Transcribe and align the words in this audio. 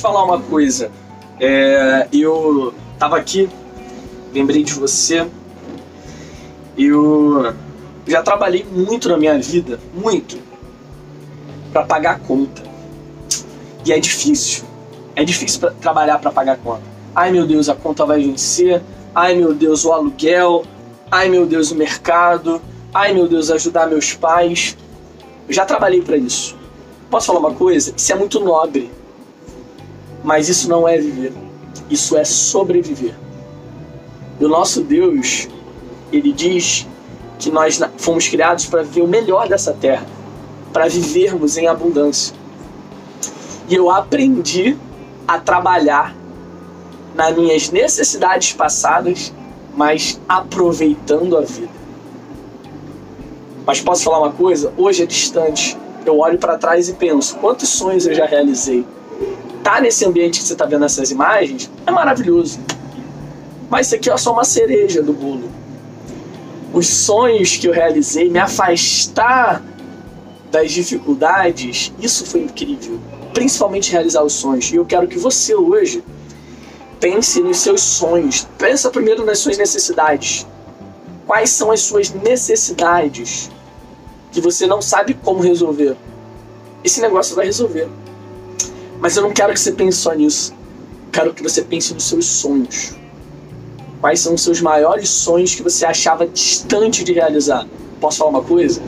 falar 0.00 0.24
uma 0.24 0.40
coisa. 0.40 0.90
É, 1.40 2.08
eu 2.12 2.72
tava 2.98 3.16
aqui, 3.16 3.48
lembrei 4.32 4.62
de 4.62 4.72
você. 4.74 5.26
Eu 6.76 7.54
já 8.06 8.22
trabalhei 8.22 8.64
muito 8.70 9.08
na 9.08 9.16
minha 9.16 9.38
vida, 9.38 9.78
muito, 9.94 10.38
para 11.72 11.84
pagar 11.84 12.16
a 12.16 12.18
conta. 12.18 12.62
E 13.84 13.92
é 13.92 13.98
difícil. 13.98 14.64
É 15.16 15.24
difícil 15.24 15.60
pra 15.60 15.70
trabalhar 15.70 16.18
para 16.18 16.30
pagar 16.30 16.52
a 16.52 16.56
conta. 16.56 16.82
Ai 17.14 17.30
meu 17.30 17.46
Deus, 17.46 17.68
a 17.68 17.74
conta 17.74 18.04
vai 18.04 18.22
vencer. 18.22 18.82
Ai 19.14 19.36
meu 19.36 19.54
Deus, 19.54 19.84
o 19.84 19.92
aluguel. 19.92 20.64
Ai 21.10 21.28
meu 21.28 21.46
Deus, 21.46 21.70
o 21.70 21.76
mercado. 21.76 22.60
Ai 22.92 23.12
meu 23.12 23.28
Deus, 23.28 23.50
ajudar 23.50 23.86
meus 23.86 24.14
pais. 24.14 24.76
Eu 25.46 25.54
já 25.54 25.64
trabalhei 25.64 26.00
para 26.00 26.16
isso. 26.16 26.56
Posso 27.10 27.26
falar 27.26 27.38
uma 27.38 27.52
coisa? 27.52 27.92
Isso 27.96 28.12
é 28.12 28.16
muito 28.16 28.40
nobre. 28.40 28.90
Mas 30.24 30.48
isso 30.48 30.68
não 30.68 30.88
é 30.88 30.96
viver. 30.96 31.34
Isso 31.90 32.16
é 32.16 32.24
sobreviver. 32.24 33.14
E 34.40 34.44
o 34.44 34.48
nosso 34.48 34.82
Deus, 34.82 35.48
ele 36.10 36.32
diz 36.32 36.86
que 37.38 37.50
nós 37.50 37.78
fomos 37.98 38.26
criados 38.26 38.64
para 38.64 38.82
viver 38.82 39.02
o 39.02 39.06
melhor 39.06 39.48
dessa 39.48 39.74
terra, 39.74 40.06
para 40.72 40.88
vivermos 40.88 41.58
em 41.58 41.68
abundância. 41.68 42.34
E 43.68 43.74
eu 43.74 43.90
aprendi 43.90 44.76
a 45.28 45.38
trabalhar 45.38 46.14
nas 47.14 47.36
minhas 47.36 47.70
necessidades 47.70 48.52
passadas, 48.52 49.32
mas 49.76 50.20
aproveitando 50.28 51.36
a 51.36 51.42
vida. 51.42 51.84
Mas 53.66 53.80
posso 53.80 54.04
falar 54.04 54.20
uma 54.20 54.32
coisa? 54.32 54.72
Hoje 54.76 55.02
é 55.02 55.06
distante. 55.06 55.76
Eu 56.04 56.18
olho 56.18 56.38
para 56.38 56.58
trás 56.58 56.88
e 56.88 56.94
penso: 56.94 57.36
quantos 57.36 57.68
sonhos 57.68 58.06
eu 58.06 58.14
já 58.14 58.26
realizei? 58.26 58.84
Tá 59.64 59.80
nesse 59.80 60.04
ambiente 60.04 60.40
que 60.40 60.46
você 60.46 60.52
está 60.52 60.66
vendo 60.66 60.84
essas 60.84 61.10
imagens 61.10 61.70
é 61.86 61.90
maravilhoso. 61.90 62.60
Mas 63.70 63.86
isso 63.86 63.96
aqui 63.96 64.10
é 64.10 64.16
só 64.18 64.34
uma 64.34 64.44
cereja 64.44 65.02
do 65.02 65.14
bolo. 65.14 65.50
Os 66.70 66.86
sonhos 66.86 67.56
que 67.56 67.66
eu 67.66 67.72
realizei, 67.72 68.28
me 68.28 68.38
afastar 68.38 69.62
das 70.50 70.70
dificuldades, 70.70 71.94
isso 71.98 72.26
foi 72.26 72.42
incrível. 72.42 73.00
Principalmente 73.32 73.90
realizar 73.90 74.22
os 74.22 74.34
sonhos. 74.34 74.70
E 74.70 74.76
eu 74.76 74.84
quero 74.84 75.08
que 75.08 75.18
você 75.18 75.54
hoje 75.54 76.04
pense 77.00 77.40
nos 77.40 77.56
seus 77.56 77.80
sonhos. 77.80 78.46
Pensa 78.58 78.90
primeiro 78.90 79.24
nas 79.24 79.38
suas 79.38 79.56
necessidades. 79.56 80.46
Quais 81.26 81.48
são 81.48 81.70
as 81.70 81.80
suas 81.80 82.10
necessidades 82.10 83.50
que 84.30 84.42
você 84.42 84.66
não 84.66 84.82
sabe 84.82 85.14
como 85.14 85.40
resolver? 85.40 85.96
Esse 86.84 87.00
negócio 87.00 87.34
vai 87.34 87.46
resolver. 87.46 87.88
Mas 89.04 89.18
eu 89.18 89.22
não 89.22 89.34
quero 89.34 89.52
que 89.52 89.60
você 89.60 89.70
pense 89.70 89.98
só 89.98 90.14
nisso. 90.14 90.54
Quero 91.12 91.34
que 91.34 91.42
você 91.42 91.60
pense 91.60 91.92
nos 91.92 92.04
seus 92.04 92.24
sonhos. 92.24 92.94
Quais 94.00 94.20
são 94.20 94.32
os 94.32 94.42
seus 94.42 94.62
maiores 94.62 95.10
sonhos 95.10 95.54
que 95.54 95.62
você 95.62 95.84
achava 95.84 96.26
distante 96.26 97.04
de 97.04 97.12
realizar? 97.12 97.66
Posso 98.00 98.16
falar 98.16 98.30
uma 98.30 98.42
coisa? 98.42 98.80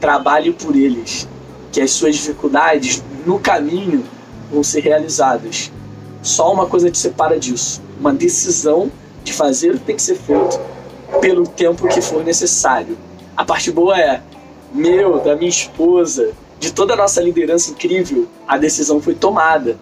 Trabalhe 0.00 0.52
por 0.52 0.76
eles, 0.76 1.26
que 1.72 1.80
as 1.80 1.90
suas 1.90 2.14
dificuldades 2.14 3.02
no 3.26 3.40
caminho 3.40 4.04
vão 4.52 4.62
ser 4.62 4.82
realizadas. 4.82 5.72
Só 6.22 6.52
uma 6.52 6.66
coisa 6.66 6.88
te 6.88 6.98
separa 6.98 7.40
disso: 7.40 7.82
uma 7.98 8.12
decisão 8.12 8.88
de 9.24 9.32
fazer 9.32 9.74
o 9.74 9.78
que 9.80 9.84
tem 9.84 9.96
que 9.96 10.02
ser 10.02 10.14
feito 10.14 10.60
pelo 11.20 11.44
tempo 11.44 11.88
que 11.88 12.00
for 12.00 12.22
necessário. 12.22 12.96
A 13.36 13.44
parte 13.44 13.68
boa 13.72 14.00
é, 14.00 14.22
meu, 14.72 15.18
da 15.18 15.34
minha 15.34 15.50
esposa, 15.50 16.30
de 16.62 16.72
toda 16.72 16.94
a 16.94 16.96
nossa 16.96 17.20
liderança 17.20 17.72
incrível, 17.72 18.28
a 18.46 18.56
decisão 18.56 19.02
foi 19.02 19.16
tomada. 19.16 19.76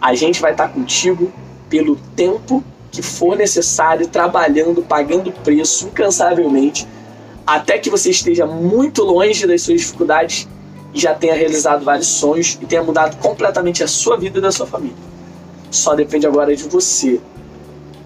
A 0.00 0.14
gente 0.14 0.40
vai 0.40 0.52
estar 0.52 0.68
contigo 0.68 1.32
pelo 1.68 1.96
tempo 2.14 2.62
que 2.92 3.02
for 3.02 3.36
necessário, 3.36 4.06
trabalhando, 4.06 4.82
pagando 4.82 5.32
preço 5.32 5.88
incansavelmente, 5.88 6.86
até 7.44 7.76
que 7.76 7.90
você 7.90 8.10
esteja 8.10 8.46
muito 8.46 9.02
longe 9.02 9.48
das 9.48 9.62
suas 9.62 9.80
dificuldades 9.80 10.46
e 10.94 11.00
já 11.00 11.12
tenha 11.12 11.34
realizado 11.34 11.84
vários 11.84 12.06
sonhos 12.06 12.56
e 12.62 12.66
tenha 12.66 12.84
mudado 12.84 13.16
completamente 13.16 13.82
a 13.82 13.88
sua 13.88 14.16
vida 14.16 14.38
e 14.38 14.40
da 14.40 14.52
sua 14.52 14.66
família. 14.66 14.94
Só 15.72 15.92
depende 15.92 16.24
agora 16.24 16.54
de 16.54 16.68
você. 16.68 17.20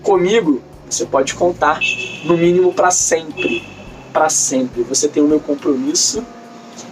Comigo, 0.03 0.63
você 0.89 1.05
pode 1.05 1.35
contar 1.35 1.81
no 2.25 2.35
mínimo 2.35 2.73
para 2.73 2.91
sempre. 2.91 3.63
Para 4.11 4.31
sempre. 4.31 4.85
Você 4.85 5.07
tem 5.07 5.23
o 5.23 5.29
meu 5.29 5.39
compromisso 5.39 6.25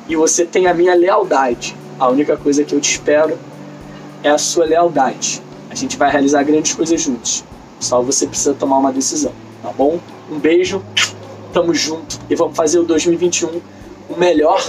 e 0.08 0.16
você 0.16 0.44
tem 0.44 0.66
a 0.66 0.74
minha 0.74 0.94
lealdade. 0.94 1.76
A 1.98 2.08
única 2.08 2.36
coisa 2.36 2.64
que 2.64 2.74
eu 2.74 2.80
te 2.80 2.90
espero 2.90 3.38
é 4.22 4.30
a 4.30 4.38
sua 4.38 4.64
lealdade. 4.64 5.42
A 5.70 5.74
gente 5.74 5.96
vai 5.96 6.10
realizar 6.10 6.42
grandes 6.42 6.74
coisas 6.74 7.00
juntos. 7.00 7.44
Só 7.80 8.00
você 8.02 8.26
precisa 8.26 8.54
tomar 8.54 8.78
uma 8.78 8.92
decisão, 8.92 9.32
tá 9.62 9.70
bom? 9.76 9.98
Um 10.30 10.38
beijo, 10.38 10.82
tamo 11.52 11.74
junto 11.74 12.18
e 12.28 12.34
vamos 12.34 12.56
fazer 12.56 12.78
o 12.78 12.84
2021 12.84 13.60
o 14.08 14.18
melhor, 14.18 14.60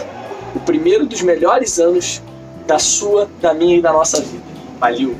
o 0.56 0.60
primeiro 0.60 1.06
dos 1.06 1.22
melhores 1.22 1.80
anos 1.80 2.22
da 2.66 2.80
sua, 2.80 3.30
da 3.42 3.54
minha 3.54 3.78
e 3.78 3.82
da 3.82 3.92
nossa 3.92 4.22
vida. 4.22 4.44
Valeu! 4.80 5.16